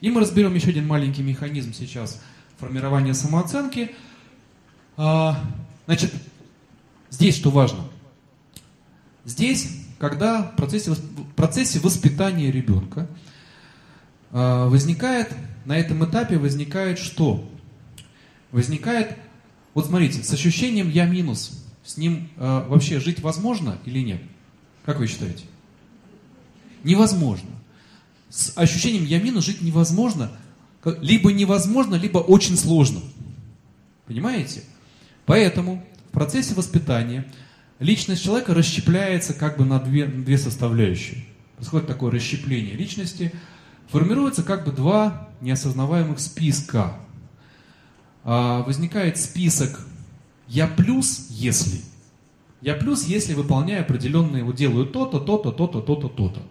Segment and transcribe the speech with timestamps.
[0.00, 2.20] И мы разберем еще один маленький механизм сейчас
[2.58, 3.94] формирования самооценки.
[4.96, 5.42] А,
[5.86, 6.12] значит,
[7.10, 7.84] здесь что важно?
[9.24, 13.08] Здесь, когда в процессе, в процессе воспитания ребенка
[14.30, 15.32] а, возникает,
[15.64, 17.48] на этом этапе возникает что?
[18.52, 19.16] Возникает,
[19.74, 24.20] вот смотрите, с ощущением «я минус», с ним э, вообще жить возможно или нет?
[24.84, 25.44] Как вы считаете?
[26.84, 27.48] Невозможно.
[28.30, 30.30] С ощущением «я минус» жить невозможно.
[31.00, 33.00] Либо невозможно, либо очень сложно.
[34.06, 34.62] Понимаете?
[35.26, 37.30] Поэтому в процессе воспитания
[37.78, 41.24] личность человека расщепляется как бы на две, на две составляющие.
[41.56, 43.32] Происходит такое расщепление личности.
[43.88, 46.94] Формируется как бы два неосознаваемых списка.
[48.24, 49.86] А, возникает список
[50.48, 51.80] я плюс, если.
[52.60, 56.42] Я плюс, если выполняю определенные, вот делаю то-то, то-то, то-то, то-то, то-то.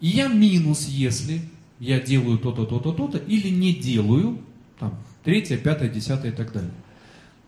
[0.00, 1.40] И я минус, если
[1.80, 4.40] я делаю то-то, то-то, то-то, или не делаю,
[4.78, 6.72] там, третье, пятое, десятое и так далее.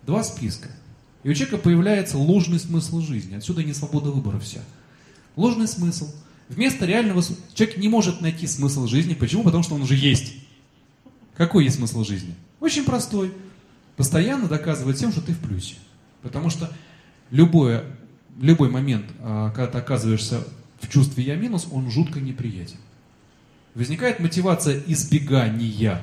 [0.02, 0.69] Два списка.
[1.22, 3.34] И у человека появляется ложный смысл жизни.
[3.34, 4.61] Отсюда не свобода выбора вся.
[5.36, 6.11] Ложный смысл.
[6.48, 7.22] Вместо реального
[7.55, 9.14] человек не может найти смысл жизни.
[9.14, 9.44] Почему?
[9.44, 10.34] Потому что он уже есть.
[11.36, 12.34] Какой есть смысл жизни?
[12.58, 13.33] Очень простой
[13.96, 15.77] постоянно доказывает тем, что ты в плюсе.
[16.22, 16.70] Потому что
[17.30, 17.84] любое,
[18.41, 20.42] любой момент, а, когда ты оказываешься
[20.81, 22.78] в чувстве «я минус», он жутко неприятен.
[23.75, 25.97] Возникает мотивация избегания.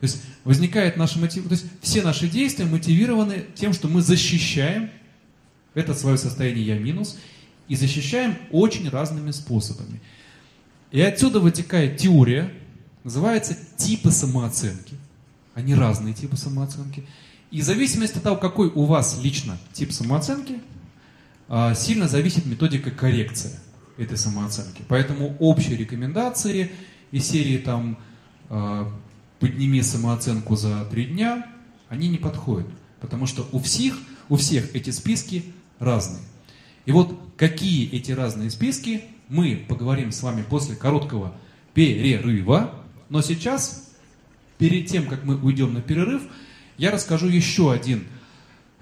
[0.00, 4.90] То есть возникает наша мотивация, то есть все наши действия мотивированы тем, что мы защищаем
[5.74, 7.18] это свое состояние «я минус»
[7.68, 10.00] и защищаем очень разными способами.
[10.90, 12.52] И отсюда вытекает теория,
[13.02, 14.94] называется типы самооценки.
[15.54, 17.04] Они разные типы самооценки.
[17.50, 20.60] И в зависимости от того, какой у вас лично тип самооценки,
[21.48, 23.50] а, сильно зависит методика коррекции
[23.96, 24.82] этой самооценки.
[24.88, 26.70] Поэтому общие рекомендации
[27.10, 27.98] из серии там
[28.48, 28.90] а,
[29.38, 31.46] «подними самооценку за три дня»,
[31.88, 32.66] они не подходят.
[33.00, 33.96] Потому что у всех,
[34.28, 35.44] у всех эти списки
[35.78, 36.22] разные.
[36.86, 41.34] И вот какие эти разные списки, мы поговорим с вами после короткого
[41.72, 42.74] перерыва.
[43.08, 43.92] Но сейчас,
[44.58, 46.22] перед тем, как мы уйдем на перерыв,
[46.76, 48.04] я расскажу еще один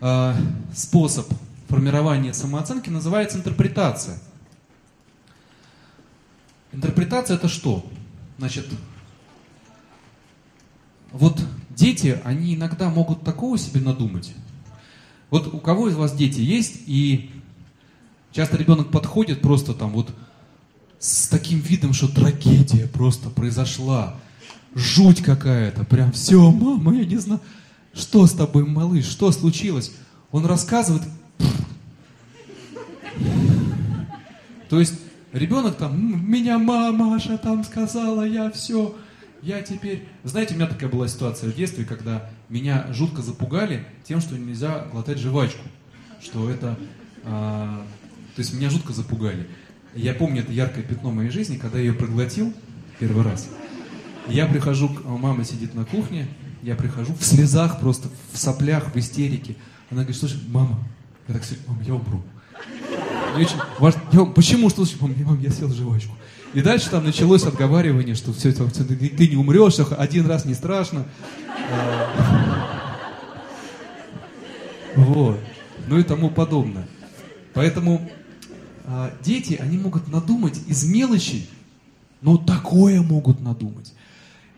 [0.00, 0.34] э,
[0.74, 1.26] способ
[1.68, 4.18] формирования самооценки, называется интерпретация.
[6.72, 7.84] Интерпретация это что?
[8.38, 8.66] Значит,
[11.12, 11.40] вот
[11.70, 14.34] дети, они иногда могут такого себе надумать.
[15.30, 17.30] Вот у кого из вас дети есть, и
[18.32, 20.14] часто ребенок подходит просто там вот
[20.98, 24.16] с таким видом, что трагедия просто произошла,
[24.74, 27.40] жуть какая-то, прям все, мама, я не знаю.
[27.92, 29.04] Что с тобой, малыш?
[29.04, 29.92] Что случилось?
[30.30, 31.02] Он рассказывает.
[34.70, 34.94] То есть
[35.32, 38.94] ребенок там, меня мамаша там сказала, я все,
[39.42, 40.06] я теперь...
[40.24, 44.86] Знаете, у меня такая была ситуация в детстве, когда меня жутко запугали тем, что нельзя
[44.92, 45.66] глотать жвачку.
[46.20, 46.78] Что это...
[47.24, 47.84] А,
[48.36, 49.48] то есть меня жутко запугали.
[49.94, 52.54] Я помню это яркое пятно моей жизни, когда я ее проглотил
[52.98, 53.48] первый раз.
[54.28, 56.28] Я прихожу, мама сидит на кухне,
[56.62, 59.56] я прихожу в слезах просто, в соплях, в истерике.
[59.90, 60.78] Она говорит, слушай, мама,
[61.26, 62.22] я так мам, я умру.
[63.34, 66.14] Мне очень важно, почему, что слушай, мам, я съел жвачку.
[66.54, 70.54] И дальше там началось отговаривание, что все это, ты, ты не умрешь, один раз не
[70.54, 71.06] страшно.
[71.70, 72.68] А,
[74.96, 75.40] вот.
[75.88, 76.86] Ну и тому подобное.
[77.54, 78.10] Поэтому
[78.84, 81.46] а, дети, они могут надумать из мелочи,
[82.20, 83.94] но такое могут надумать.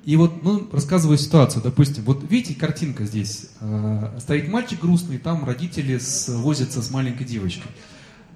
[0.05, 5.47] И вот, ну, рассказываю ситуацию, допустим, вот видите, картинка здесь, э, стоит мальчик грустный, там
[5.47, 7.71] родители с, возятся с маленькой девочкой.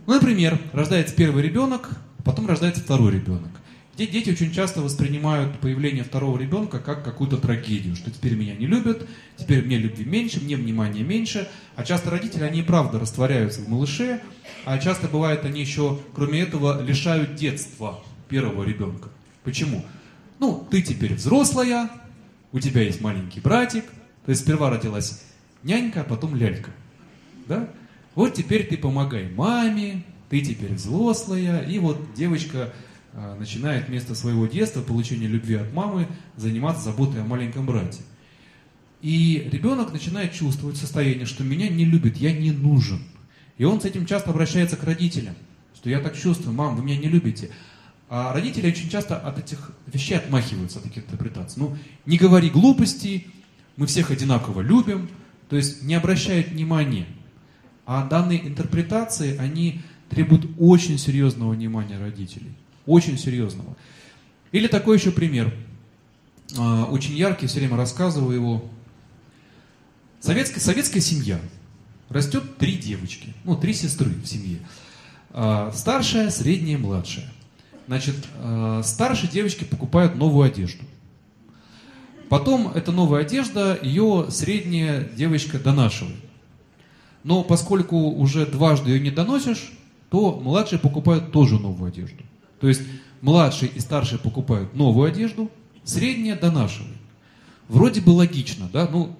[0.08, 1.90] Ну, например, рождается первый ребенок,
[2.24, 3.50] потом рождается второй ребенок.
[3.94, 9.06] Дети очень часто воспринимают появление второго ребенка как какую-то трагедию, что теперь меня не любят,
[9.36, 11.46] теперь мне любви меньше, мне внимания меньше.
[11.76, 14.22] А часто родители, они и правда растворяются в малыше,
[14.64, 19.10] а часто бывает, они еще, кроме этого, лишают детства первого ребенка.
[19.44, 19.84] Почему?
[20.38, 21.90] Ну, ты теперь взрослая,
[22.52, 23.84] у тебя есть маленький братик,
[24.24, 25.22] то есть сперва родилась
[25.62, 26.70] нянька, а потом лялька.
[27.46, 27.68] Да?
[28.18, 32.74] Вот теперь ты помогай маме, ты теперь взрослая, и вот девочка
[33.12, 38.00] а, начинает вместо своего детства, получения любви от мамы, заниматься заботой о маленьком брате.
[39.02, 42.98] И ребенок начинает чувствовать состояние, что меня не любят, я не нужен.
[43.56, 45.36] И он с этим часто обращается к родителям,
[45.76, 47.50] что я так чувствую, мам, вы меня не любите.
[48.08, 51.62] А родители очень часто от этих вещей отмахиваются, от таких интерпретаций.
[51.62, 53.28] Ну, не говори глупостей,
[53.76, 55.08] мы всех одинаково любим,
[55.48, 57.06] то есть не обращают внимания.
[57.90, 59.80] А данные интерпретации, они
[60.10, 62.52] требуют очень серьезного внимания родителей.
[62.84, 63.78] Очень серьезного.
[64.52, 65.54] Или такой еще пример.
[66.54, 68.70] э, очень яркий, все время рассказываю его.
[70.20, 71.40] Советская, советская семья.
[72.10, 74.58] Растет три девочки, ну, три сестры в семье.
[75.30, 77.32] Э, старшая, средняя, младшая.
[77.86, 80.84] Значит, э, старшие девочки покупают новую одежду.
[82.28, 86.27] Потом эта новая одежда, ее средняя девочка донашивает.
[87.24, 89.72] Но поскольку уже дважды ее не доносишь,
[90.10, 92.22] то младшие покупают тоже новую одежду.
[92.60, 92.82] То есть
[93.20, 95.50] младшие и старшие покупают новую одежду,
[95.84, 96.96] средняя донашивает.
[97.68, 99.16] Вроде бы логично, да, ну,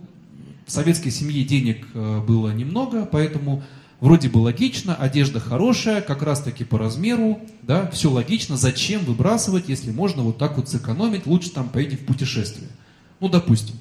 [0.66, 3.62] в советской семье денег э, было немного, поэтому
[4.00, 9.68] вроде бы логично, одежда хорошая, как раз таки по размеру, да, все логично, зачем выбрасывать,
[9.68, 12.68] если можно вот так вот сэкономить, лучше там поедете в путешествие.
[13.20, 13.76] Ну, допустим,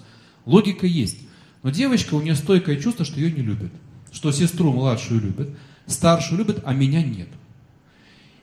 [0.45, 1.19] логика есть.
[1.63, 3.71] Но девочка, у нее стойкое чувство, что ее не любят.
[4.11, 5.49] Что сестру младшую любят,
[5.85, 7.29] старшую любят, а меня нет.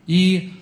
[0.07, 0.53] И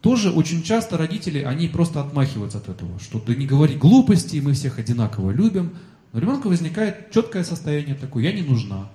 [0.00, 4.52] тоже очень часто родители, они просто отмахиваются от этого, что да не говори глупости, мы
[4.52, 5.74] всех одинаково любим.
[6.12, 8.90] Но у ребенка возникает четкое состояние такое, я не нужна,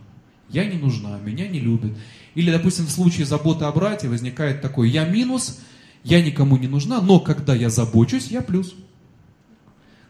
[0.50, 1.94] я не нужна, меня не любят.
[2.36, 5.60] Или, допустим, в случае заботы о брате возникает такое, я минус,
[6.04, 8.76] я никому не нужна, но когда я забочусь, я плюс.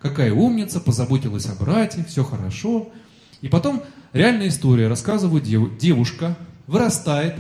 [0.02, 2.92] Какая умница, позаботилась о брате, все хорошо.
[3.42, 7.36] И потом реальная история, рассказываю, дев, девушка вырастает,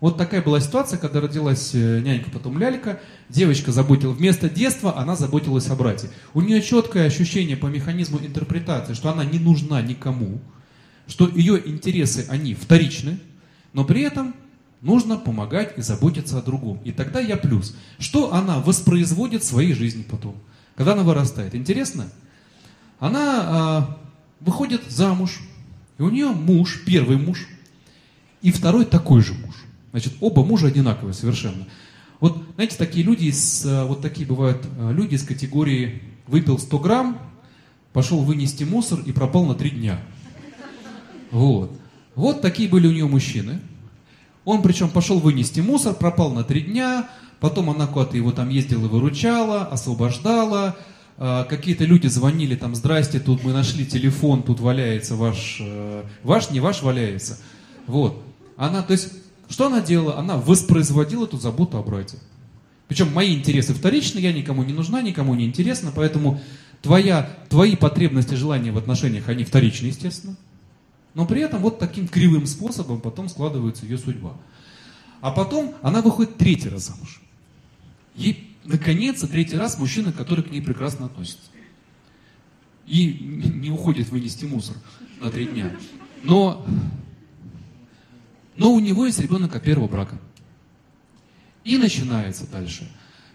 [0.00, 3.00] вот такая была ситуация, когда родилась э, нянька, потом лялька.
[3.28, 6.08] Девочка заботила, вместо детства она заботилась о брате.
[6.34, 10.40] У нее четкое ощущение по механизму интерпретации, что она не нужна никому,
[11.08, 13.18] что ее интересы, они вторичны,
[13.72, 14.36] но при этом
[14.82, 16.80] нужно помогать и заботиться о другом.
[16.84, 17.76] И тогда я плюс.
[17.98, 20.36] Что она воспроизводит в своей жизни потом,
[20.76, 21.56] когда она вырастает?
[21.56, 22.08] Интересно?
[23.00, 23.98] Она а,
[24.40, 25.40] выходит замуж,
[25.98, 27.46] и у нее муж, первый муж,
[28.42, 29.54] и второй такой же муж.
[29.90, 31.66] Значит, оба мужа одинаковые совершенно.
[32.20, 36.78] Вот, знаете, такие люди, из, э, вот такие бывают э, люди из категории выпил 100
[36.78, 37.18] грамм,
[37.92, 40.00] пошел вынести мусор и пропал на три дня.
[41.30, 41.72] Вот.
[42.14, 43.60] Вот такие были у нее мужчины.
[44.44, 47.08] Он причем пошел вынести мусор, пропал на три дня,
[47.38, 50.76] потом она куда-то его там ездила выручала, освобождала.
[51.18, 55.60] Э, какие-то люди звонили там, здрасте, тут мы нашли телефон, тут валяется ваш,
[56.22, 57.38] ваш, не ваш валяется.
[57.86, 58.22] Вот.
[58.56, 59.12] Она, то есть,
[59.48, 60.18] что она делала?
[60.18, 62.18] Она воспроизводила эту заботу о брате.
[62.88, 66.40] Причем мои интересы вторичны, я никому не нужна, никому не интересна, поэтому
[66.80, 70.36] твоя, твои потребности, желания в отношениях, они вторичны, естественно.
[71.14, 74.32] Но при этом вот таким кривым способом потом складывается ее судьба.
[75.20, 77.20] А потом она выходит третий раз замуж.
[78.14, 81.50] Ей, наконец, третий раз мужчина, который к ней прекрасно относится.
[82.86, 84.76] И не уходит вынести мусор
[85.20, 85.76] на три дня.
[86.22, 86.64] Но
[88.58, 90.18] но у него есть ребенок от первого брака.
[91.64, 92.90] И начинается дальше.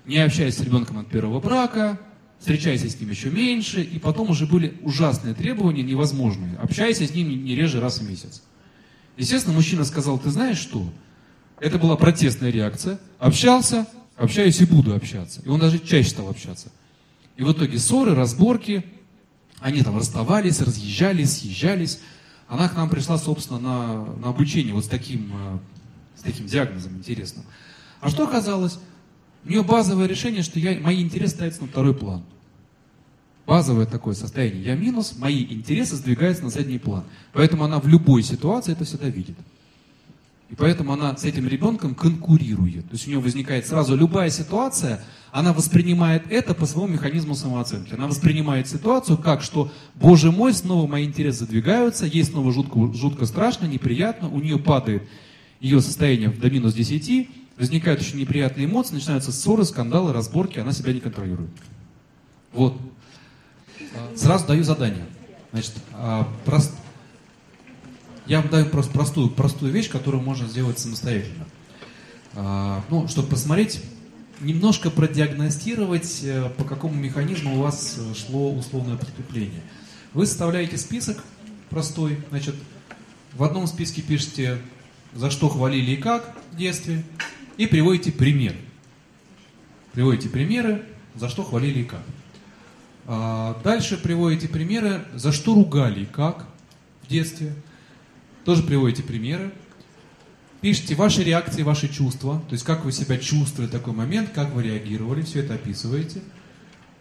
[0.05, 1.99] Не общаясь с ребенком от первого брака,
[2.39, 6.57] встречайся с ним еще меньше, и потом уже были ужасные требования, невозможные.
[6.57, 8.43] Общайся с ним не реже раз в месяц.
[9.15, 10.91] Естественно, мужчина сказал, ты знаешь что?
[11.59, 12.99] Это была протестная реакция.
[13.17, 13.87] Общался,
[14.17, 15.41] общаюсь и буду общаться.
[15.43, 16.71] И он даже чаще стал общаться.
[17.35, 18.85] И в итоге ссоры, разборки,
[19.59, 21.99] они там расставались, разъезжались, съезжались.
[22.47, 25.59] Она к нам пришла, собственно, на, на обучение вот с таким, э,
[26.17, 27.45] с таким диагнозом интересным.
[28.01, 28.77] А что оказалось?
[29.45, 32.23] У нее базовое решение, что я, мои интересы ставятся на второй план.
[33.45, 34.63] Базовое такое состояние.
[34.63, 37.03] Я минус, мои интересы сдвигаются на задний план.
[37.33, 39.37] Поэтому она в любой ситуации это всегда видит.
[40.53, 42.85] И поэтому она с этим ребенком конкурирует.
[42.85, 47.95] То есть у нее возникает сразу любая ситуация, она воспринимает это по своему механизму самооценки.
[47.95, 53.25] Она воспринимает ситуацию как, что, боже мой, снова мои интересы задвигаются, ей снова жутко, жутко
[53.25, 55.01] страшно, неприятно, у нее падает
[55.59, 60.93] ее состояние до минус 10, возникают очень неприятные эмоции, начинаются ссоры, скандалы, разборки, она себя
[60.93, 61.49] не контролирует.
[62.51, 62.77] Вот.
[64.15, 65.07] Сразу даю задание.
[65.51, 66.73] Значит, а, прост...
[68.25, 71.45] я вам даю просто простую, простую вещь, которую можно сделать самостоятельно.
[72.35, 73.81] А, ну, чтобы посмотреть,
[74.39, 79.61] немножко продиагностировать, э, по какому механизму у вас э, шло условное преступление.
[80.13, 81.23] Вы составляете список
[81.69, 82.55] простой, значит,
[83.33, 84.59] в одном списке пишете,
[85.13, 87.03] за что хвалили и как в детстве,
[87.57, 88.55] и приводите пример.
[89.93, 90.83] Приводите примеры,
[91.15, 92.03] за что хвалили и как.
[93.05, 96.47] А дальше приводите примеры, за что ругали и как
[97.03, 97.53] в детстве.
[98.45, 99.51] Тоже приводите примеры
[100.63, 104.53] пишите ваши реакции, ваши чувства, то есть как вы себя чувствовали в такой момент, как
[104.53, 106.21] вы реагировали, все это описываете.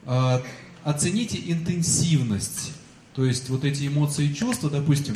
[0.05, 0.43] А,
[0.83, 2.73] оцените интенсивность,
[3.15, 5.15] то есть вот эти эмоции и чувства, допустим,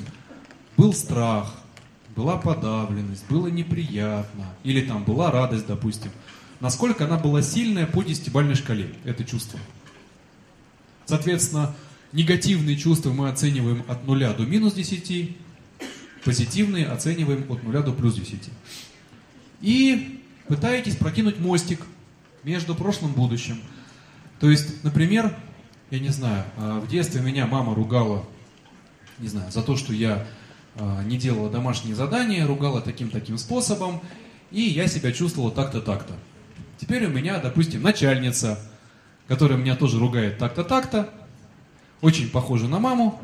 [0.76, 1.56] был страх,
[2.14, 6.12] была подавленность, было неприятно, или там была радость, допустим.
[6.61, 9.59] Насколько она была сильная по десятибальной шкале, это чувство.
[11.04, 11.75] Соответственно,
[12.12, 15.37] негативные чувства мы оцениваем от 0 до минус 10,
[16.26, 18.50] позитивные оцениваем от 0 до плюс 10.
[19.61, 21.80] И пытаетесь прокинуть мостик
[22.42, 23.62] между прошлым и будущим.
[24.40, 25.37] То есть, например,
[25.92, 28.25] я не знаю, а, в детстве меня мама ругала,
[29.21, 30.26] не знаю, за то, что я
[30.75, 34.02] а, не делала домашние задания, ругала таким-таким способом,
[34.50, 36.14] и я себя чувствовала так-то, так-то.
[36.76, 38.59] Теперь у меня, допустим, начальница,
[39.28, 41.09] которая меня тоже ругает так-то, так-то,
[42.00, 43.21] очень похожа на маму,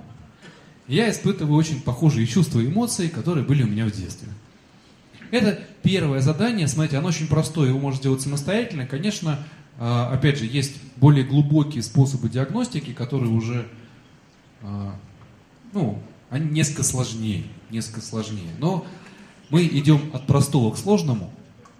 [0.89, 4.29] я испытываю очень похожие чувства и эмоции, которые были у меня в детстве.
[5.31, 8.87] Это первое задание, смотрите, оно очень простое, его можно сделать самостоятельно.
[8.87, 9.39] Конечно,
[9.79, 13.67] а, опять же, есть более глубокие способы диагностики, которые уже,
[14.61, 14.95] а,
[15.73, 18.51] ну, они несколько сложнее, несколько сложнее.
[18.59, 18.85] Но
[19.49, 21.33] мы идем от простого к сложному,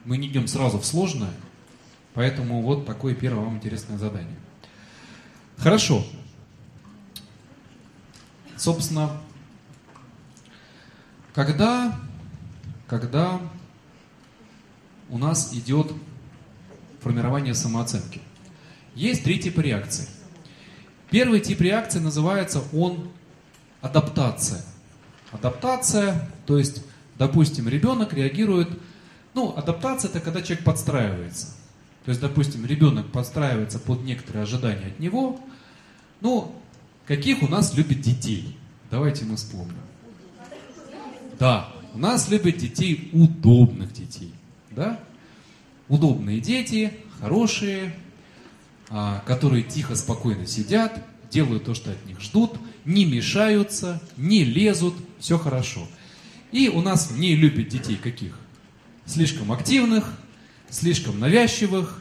[0.05, 1.33] мы не идем сразу в сложное,
[2.15, 4.37] поэтому вот такое первое вам интересное задание.
[5.59, 6.05] Хорошо.
[8.63, 9.11] Собственно,
[11.35, 11.99] когда,
[12.87, 13.41] когда
[15.11, 15.93] у нас идет
[17.01, 18.21] формирование самооценки,
[18.95, 20.07] есть три типа реакции.
[21.11, 23.11] Первый тип реакции называется он
[23.81, 24.65] адаптация.
[25.33, 26.85] Адаптация, то есть,
[27.19, 28.69] допустим, ребенок реагирует,
[29.35, 31.49] ну, адаптация это когда человек подстраивается.
[32.05, 35.41] То есть, допустим, ребенок подстраивается под некоторые ожидания от него,
[36.21, 36.62] ну,
[37.07, 38.57] Каких у нас любят детей?
[38.91, 39.75] Давайте мы вспомним.
[41.39, 44.33] Да, у нас любят детей удобных детей.
[44.71, 45.01] Да?
[45.89, 47.95] Удобные дети, хорошие,
[48.89, 52.53] а, которые тихо, спокойно сидят, делают то, что от них ждут,
[52.85, 55.89] не мешаются, не лезут, все хорошо.
[56.53, 58.39] И у нас не любят детей каких?
[59.07, 60.19] Слишком активных,
[60.71, 62.01] слишком навязчивых,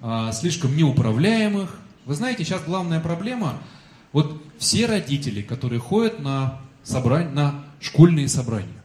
[0.00, 1.78] а, слишком неуправляемых.
[2.06, 3.62] Вы знаете, сейчас главная проблема–
[4.12, 8.82] вот все родители, которые ходят на, собрань, на школьные собрания,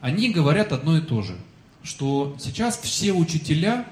[0.00, 1.36] они говорят одно и то же,
[1.82, 3.86] что сейчас все учителя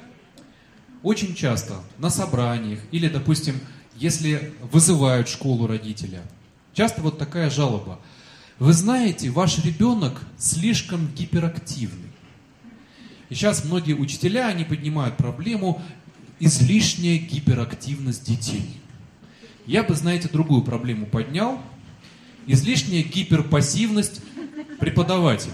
[1.03, 3.61] очень часто на собраниях или, допустим,
[3.97, 6.23] если вызывают школу родителя,
[6.73, 8.01] часто вот такая жалоба.
[8.59, 12.11] Вы знаете, ваш ребенок слишком гиперактивный.
[13.29, 15.81] И сейчас многие учителя, они поднимают проблему
[16.41, 18.80] излишняя гиперактивность детей.
[19.67, 21.61] Я бы, знаете, другую проблему поднял.
[22.47, 24.23] Излишняя гиперпассивность
[24.79, 25.53] преподавателя.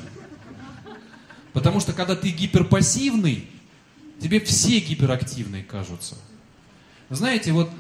[1.53, 3.49] Потому что когда ты гиперпассивный,
[4.21, 6.17] тебе все гиперактивные кажутся.
[7.11, 7.71] Знаете, вот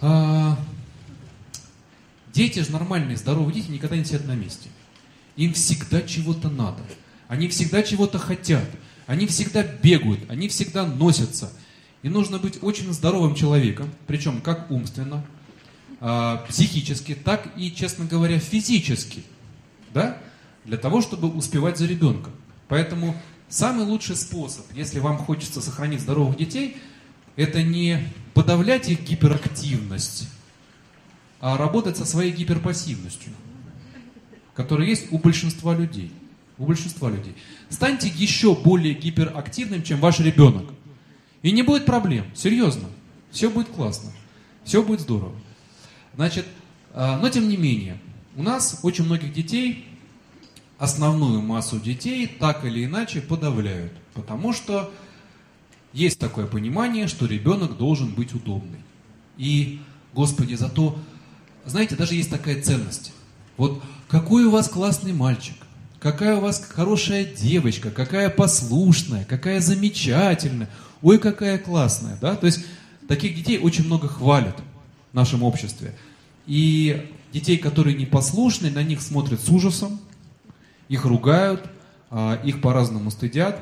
[0.00, 0.58] а,
[2.32, 4.68] дети же нормальные, здоровые дети никогда не сидят на месте.
[5.36, 6.82] Им всегда чего-то надо.
[7.28, 8.68] Они всегда чего-то хотят.
[9.06, 11.52] Они всегда бегают, они всегда носятся.
[12.02, 15.24] И нужно быть очень здоровым человеком, причем как умственно,
[16.00, 19.22] э, психически, так и, честно говоря, физически,
[19.92, 20.18] да,
[20.64, 22.32] для того, чтобы успевать за ребенком.
[22.68, 23.16] Поэтому
[23.48, 26.78] самый лучший способ, если вам хочется сохранить здоровых детей,
[27.36, 28.00] это не
[28.32, 30.28] подавлять их гиперактивность,
[31.40, 33.32] а работать со своей гиперпассивностью,
[34.54, 36.12] которая есть у большинства людей.
[36.58, 37.34] У большинства людей.
[37.70, 40.66] Станьте еще более гиперактивным, чем ваш ребенок.
[41.42, 42.88] И не будет проблем, серьезно.
[43.30, 44.10] Все будет классно,
[44.64, 45.34] все будет здорово.
[46.14, 46.46] Значит,
[46.92, 47.98] а, но тем не менее,
[48.36, 49.86] у нас очень многих детей,
[50.78, 53.92] основную массу детей так или иначе подавляют.
[54.14, 54.92] Потому что
[55.92, 58.80] есть такое понимание, что ребенок должен быть удобный.
[59.36, 59.80] И,
[60.12, 60.98] Господи, зато,
[61.64, 63.12] знаете, даже есть такая ценность.
[63.56, 65.56] Вот какой у вас классный мальчик,
[65.98, 70.70] какая у вас хорошая девочка, какая послушная, какая замечательная
[71.02, 72.64] ой, какая классная, да, то есть
[73.08, 74.56] таких детей очень много хвалят
[75.12, 75.94] в нашем обществе.
[76.46, 80.00] И детей, которые непослушны, на них смотрят с ужасом,
[80.88, 81.70] их ругают,
[82.10, 83.60] а, их по-разному стыдят.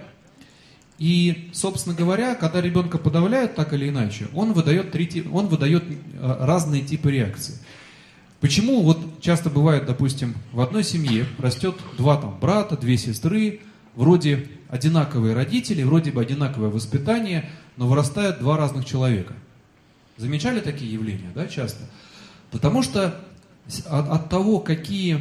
[0.98, 5.84] И, собственно говоря, когда ребенка подавляют так или иначе, он выдает, три, он выдает
[6.20, 7.54] а, разные типы реакций.
[8.40, 13.60] Почему вот часто бывает, допустим, в одной семье растет два там брата, две сестры,
[13.98, 19.34] вроде одинаковые родители, вроде бы одинаковое воспитание, но вырастают два разных человека.
[20.16, 21.84] Замечали такие явления, да, часто?
[22.52, 23.20] Потому что
[23.86, 25.20] от, от того, какие,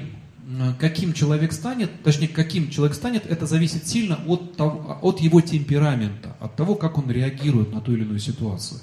[0.80, 6.36] каким человек станет, точнее, каким человек станет, это зависит сильно от, того, от его темперамента,
[6.40, 8.80] от того, как он реагирует на ту или иную ситуацию.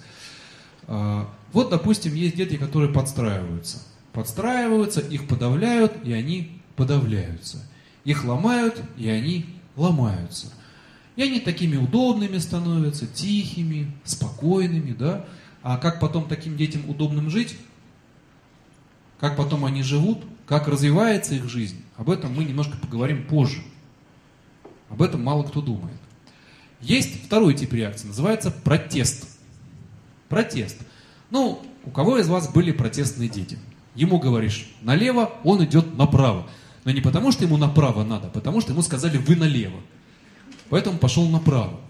[0.89, 3.79] А, вот, допустим, есть дети, которые подстраиваются.
[4.13, 7.65] Подстраиваются, их подавляют, и они подавляются.
[8.05, 10.52] Их ломают, и они ломаются.
[11.16, 15.25] И они такими удобными становятся, тихими, спокойными, да.
[15.62, 17.57] А как потом таким детям удобным жить,
[19.21, 23.62] как потом они живут, как развивается их жизнь, об этом мы немножко поговорим позже.
[24.90, 25.97] Об этом мало кто думает.
[26.81, 29.38] Есть второй тип реакции, называется протест.
[30.28, 30.76] Протест.
[31.31, 33.59] Ну, у кого из вас были протестные дети?
[33.95, 36.47] Ему говоришь налево, он идет направо.
[36.85, 39.81] Но не потому, что ему направо надо, а потому что ему сказали вы налево.
[40.69, 41.81] Поэтому пошел направо.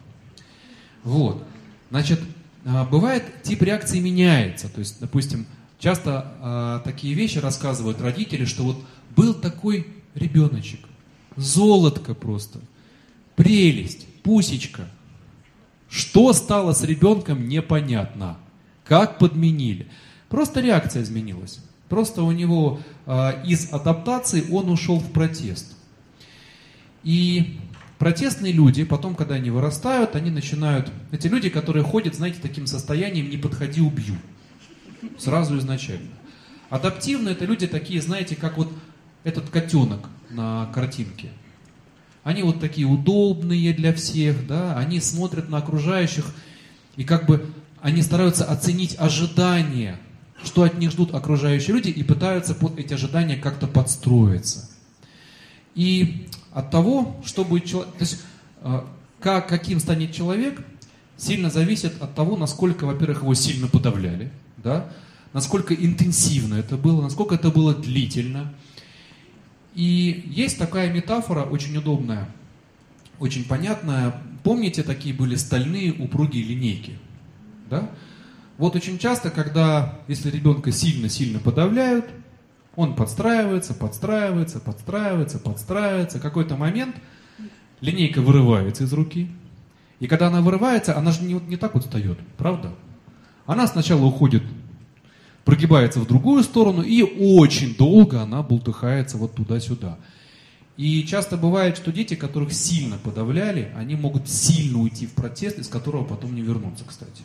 [1.03, 1.45] Вот.
[1.91, 2.21] Значит,
[2.65, 4.69] а, бывает, тип реакции меняется.
[4.69, 5.47] То есть, допустим,
[5.79, 8.85] часто э, такие вещи рассказывают родители, что вот
[9.15, 10.81] был такой ребеночек,
[11.37, 12.61] золотко просто,
[13.37, 14.89] прелесть, пусечка.
[15.91, 18.39] Что стало с ребенком, непонятно.
[18.85, 19.89] Как подменили.
[20.29, 21.61] Просто реакция изменилась.
[21.89, 25.77] Просто у него э, из адаптации он ушел в протест.
[27.03, 27.59] И
[27.99, 30.91] протестные люди, потом, когда они вырастают, они начинают...
[31.13, 34.17] Эти люди, которые ходят, знаете, таким состоянием «не подходи, убью».
[35.19, 36.11] Сразу изначально.
[36.71, 38.73] Адаптивные это люди такие, знаете, как вот
[39.23, 41.29] этот котенок на картинке.
[42.23, 46.25] Они вот такие удобные для всех, да, они смотрят на окружающих,
[46.97, 47.47] и как бы
[47.83, 49.99] они стараются оценить ожидания
[50.47, 54.71] что от них ждут окружающие люди, и пытаются под эти ожидания как-то подстроиться.
[55.75, 58.23] И от того, что будет человек, то есть
[58.63, 58.81] э,
[59.21, 60.65] как, каким станет человек,
[61.17, 64.91] сильно зависит от того, насколько, во-первых, его сильно подавляли, да,
[65.33, 68.55] насколько интенсивно это было, насколько это было длительно.
[69.75, 72.29] И есть такая метафора, очень удобная,
[73.19, 74.15] очень понятная.
[74.45, 76.99] Помните, такие были стальные упругие линейки?
[77.69, 77.91] Да?
[78.57, 82.07] Вот очень часто, когда, если ребенка сильно-сильно подавляют,
[82.77, 86.21] он подстраивается, подстраивается, подстраивается, подстраивается.
[86.21, 86.97] Какой-то момент
[87.81, 89.29] линейка вырывается из руки.
[90.01, 92.75] И когда она вырывается, она же не, не так вот встает, правда?
[93.47, 94.43] Она сначала уходит,
[95.45, 99.99] прогибается в другую сторону, и очень долго она бултыхается вот туда-сюда.
[100.77, 105.69] И часто бывает, что дети, которых сильно подавляли, они могут сильно уйти в протест, из
[105.69, 107.23] которого потом не вернуться, кстати.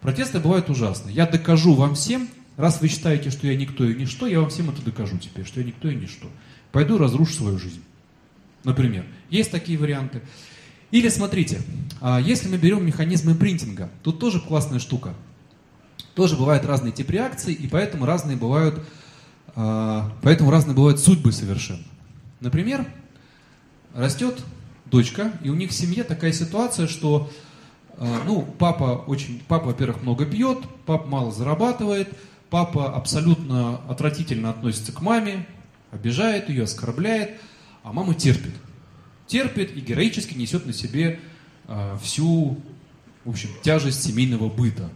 [0.00, 1.14] Протесты бывают ужасные.
[1.14, 4.70] Я докажу вам всем, раз вы считаете, что я никто и ничто, я вам всем
[4.70, 6.28] это докажу теперь, что я никто и ничто.
[6.72, 7.82] Пойду разрушу свою жизнь.
[8.64, 9.04] Например.
[9.28, 10.22] Есть такие варианты.
[10.90, 11.60] Или смотрите,
[12.00, 15.14] а, если мы берем механизм импринтинга, тут тоже классная штука.
[16.14, 18.84] Тоже бывают разные типы реакций, и поэтому разные бывают,
[19.54, 21.84] а, поэтому разные бывают судьбы совершенно.
[22.40, 22.86] Например,
[23.94, 24.42] растет
[24.86, 27.30] дочка, и у них в семье такая ситуация, что
[27.98, 32.08] ну, папа очень, папа, во-первых, много пьет, папа мало зарабатывает,
[32.48, 35.46] папа абсолютно отвратительно относится к маме,
[35.90, 37.40] обижает ее, оскорбляет,
[37.82, 38.54] а мама терпит.
[39.26, 41.20] Терпит и героически несет на себе
[41.68, 42.60] э, всю,
[43.24, 44.90] в общем, тяжесть семейного быта.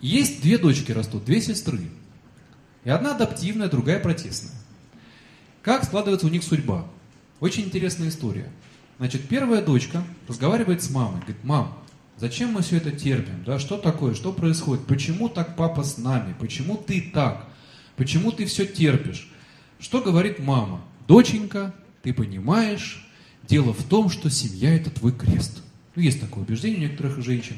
[0.00, 1.80] есть две дочки растут, две сестры.
[2.84, 4.54] И одна адаптивная, другая протестная.
[5.62, 6.86] Как складывается у них судьба?
[7.40, 8.48] Очень интересная история.
[8.98, 11.76] Значит, первая дочка разговаривает с мамой, говорит, мам,
[12.18, 13.44] Зачем мы все это терпим?
[13.44, 14.14] Да, что такое?
[14.14, 14.86] Что происходит?
[14.86, 16.34] Почему так папа с нами?
[16.40, 17.46] Почему ты так?
[17.96, 19.30] Почему ты все терпишь?
[19.78, 20.80] Что говорит мама?
[21.06, 23.06] Доченька, ты понимаешь,
[23.46, 25.62] дело в том, что семья это твой крест.
[25.94, 27.56] Ну, есть такое убеждение у некоторых женщин,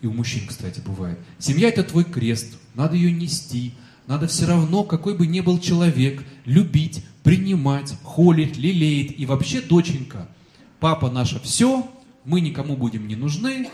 [0.00, 1.18] и у мужчин, кстати, бывает.
[1.38, 3.74] Семья это твой крест, надо ее нести,
[4.08, 9.14] надо все равно, какой бы ни был человек, любить, принимать, холить, лелеять.
[9.18, 10.28] И вообще, доченька,
[10.80, 11.88] папа наше все,
[12.24, 13.68] мы никому будем не нужны,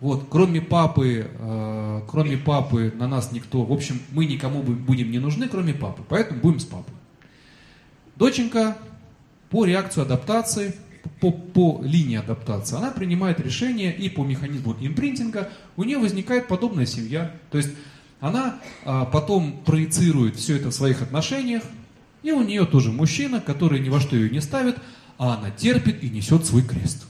[0.00, 5.18] вот, кроме папы, э, кроме папы на нас никто, в общем, мы никому будем не
[5.18, 6.94] нужны, кроме папы, поэтому будем с папой.
[8.16, 8.76] Доченька
[9.48, 10.74] по реакции адаптации,
[11.20, 16.86] по, по линии адаптации, она принимает решение и по механизму импринтинга у нее возникает подобная
[16.86, 17.32] семья.
[17.50, 17.70] То есть
[18.20, 21.62] она а, потом проецирует все это в своих отношениях,
[22.22, 24.76] и у нее тоже мужчина, который ни во что ее не ставит,
[25.18, 27.06] а она терпит и несет свой крест.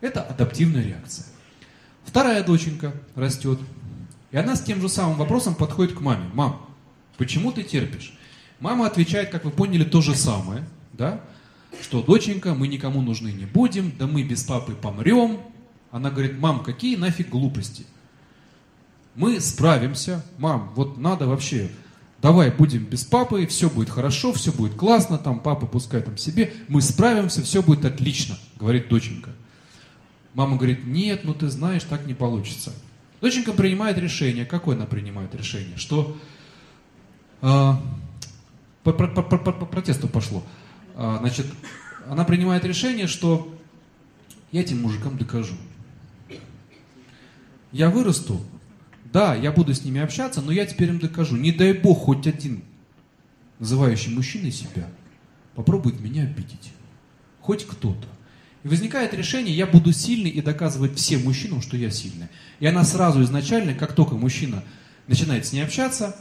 [0.00, 1.26] Это адаптивная реакция.
[2.04, 3.58] Вторая доченька растет,
[4.30, 6.28] и она с тем же самым вопросом подходит к маме.
[6.34, 6.60] Мам,
[7.16, 8.16] почему ты терпишь?
[8.60, 11.20] Мама отвечает, как вы поняли, то же самое, да?
[11.82, 15.40] Что, доченька, мы никому нужны не будем, да мы без папы помрем.
[15.90, 17.86] Она говорит, мам, какие нафиг глупости?
[19.14, 21.70] Мы справимся, мам, вот надо вообще,
[22.24, 26.54] давай будем без папы, все будет хорошо, все будет классно, там папа пускай там себе,
[26.68, 29.28] мы справимся, все будет отлично, говорит доченька.
[30.32, 32.72] Мама говорит, нет, ну ты знаешь, так не получится.
[33.20, 34.46] Доченька принимает решение.
[34.46, 35.76] Какое она принимает решение?
[35.76, 36.16] Что
[37.42, 37.78] а,
[38.84, 40.42] по, по, по, по, протесту пошло.
[40.96, 41.44] А, значит,
[42.08, 43.54] она принимает решение, что
[44.50, 45.56] я этим мужикам докажу.
[47.70, 48.40] Я вырасту,
[49.14, 51.36] Да, я буду с ними общаться, но я теперь им докажу.
[51.36, 52.64] Не дай бог хоть один
[53.60, 54.88] называющий мужчиной себя
[55.54, 56.72] попробует меня обидеть.
[57.40, 58.08] Хоть кто-то.
[58.64, 62.26] И возникает решение, я буду сильный и доказывать всем мужчинам, что я сильный.
[62.58, 64.64] И она сразу изначально, как только мужчина
[65.06, 66.16] начинает с ней общаться,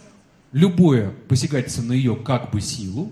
[0.51, 3.11] любое посягательство на ее как бы силу,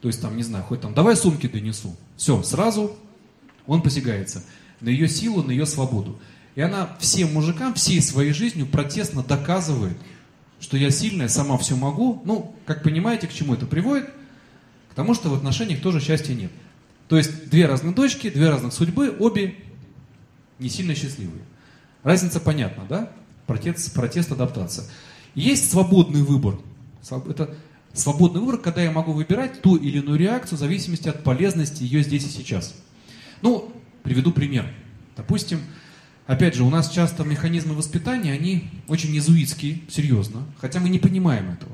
[0.00, 2.96] то есть там, не знаю, хоть там, давай сумки донесу, все, сразу
[3.68, 4.42] он посягается
[4.80, 6.18] на ее силу, на ее свободу.
[6.56, 9.96] И она всем мужикам, всей своей жизнью протестно доказывает,
[10.58, 12.22] что я сильная, сама все могу.
[12.24, 14.08] Ну, как понимаете, к чему это приводит?
[14.90, 16.50] К тому, что в отношениях тоже счастья нет.
[17.08, 19.54] То есть две разные дочки, две разных судьбы, обе
[20.58, 21.42] не сильно счастливые.
[22.02, 23.12] Разница понятна, да?
[23.46, 24.86] Протест, протест адаптация.
[25.34, 26.58] Есть свободный выбор.
[27.10, 27.54] Это
[27.92, 32.02] свободный выбор, когда я могу выбирать ту или иную реакцию в зависимости от полезности ее
[32.02, 32.74] здесь и сейчас.
[33.42, 33.70] Ну,
[34.02, 34.72] приведу пример.
[35.16, 35.60] Допустим,
[36.26, 41.50] опять же, у нас часто механизмы воспитания, они очень иезуитские, серьезно, хотя мы не понимаем
[41.50, 41.72] этого.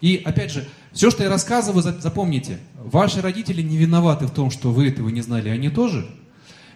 [0.00, 4.70] И опять же, все, что я рассказываю, запомните, ваши родители не виноваты в том, что
[4.70, 6.08] вы этого не знали, они тоже.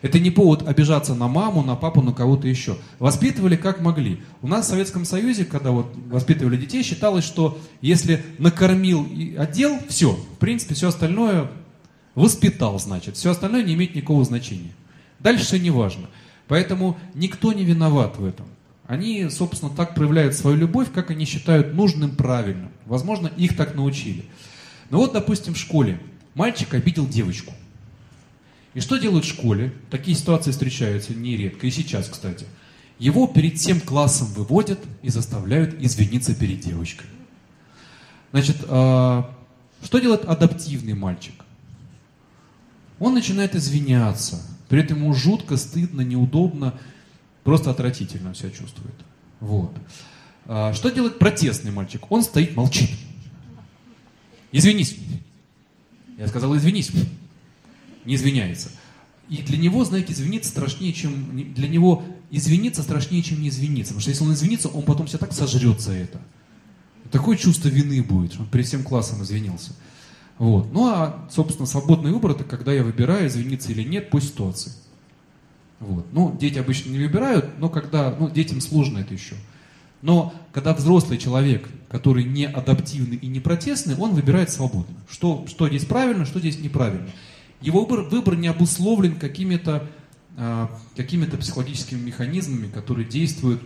[0.02, 2.76] Это не повод обижаться на маму, на папу, на кого-то еще.
[2.98, 4.20] Воспитывали как могли.
[4.42, 9.78] У нас в Советском Союзе, когда вот воспитывали детей, считалось, что если накормил и одел,
[9.88, 11.48] все, в принципе, все остальное
[12.16, 13.16] воспитал, значит.
[13.16, 14.72] Все остальное не имеет никакого значения.
[15.20, 16.08] Дальше все не важно.
[16.52, 18.44] Поэтому никто не виноват в этом.
[18.86, 22.70] Они, собственно, так проявляют свою любовь, как они считают нужным, правильным.
[22.84, 24.26] Возможно, их так научили.
[24.90, 25.98] Но вот, допустим, в школе
[26.34, 27.54] мальчик обидел девочку.
[28.74, 29.72] И что делают в школе?
[29.88, 32.44] Такие ситуации встречаются нередко, и сейчас, кстати.
[32.98, 37.06] Его перед всем классом выводят и заставляют извиниться перед девочкой.
[38.30, 39.34] Значит, а,
[39.82, 41.46] что делает адаптивный мальчик?
[42.98, 44.51] Он начинает извиняться.
[44.72, 46.72] При этом ему жутко, стыдно, неудобно,
[47.44, 48.94] просто отвратительно себя чувствует.
[49.38, 49.70] Вот.
[50.46, 52.10] А, что делает протестный мальчик?
[52.10, 52.88] Он стоит, молчит.
[54.50, 54.96] Извинись.
[56.16, 56.90] Я сказал, извинись
[58.06, 58.70] не извиняется.
[59.28, 61.52] И для него, знаете, извиниться страшнее, чем...
[61.52, 63.92] Для него извиниться страшнее, чем не извиниться.
[63.92, 66.18] Потому что если он извинится, он потом себя так сожрет за это.
[67.10, 69.72] Такое чувство вины будет, что он перед всем классом извинился.
[70.38, 70.72] Вот.
[70.72, 74.72] Ну а, собственно, свободный выбор это когда я выбираю, извиниться или нет по ситуации.
[75.80, 76.06] Вот.
[76.12, 79.34] Ну, дети обычно не выбирают, но когда, ну, детям сложно это еще.
[80.00, 84.94] Но когда взрослый человек, который не адаптивный и не протестный, он выбирает свободно.
[85.10, 87.08] Что, что здесь правильно, что здесь неправильно.
[87.60, 89.88] Его выбор, выбор не обусловлен какими-то
[90.36, 93.62] а, какими психологическими механизмами, которые действуют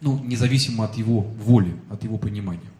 [0.00, 2.70] ну, независимо от его воли, от его понимания.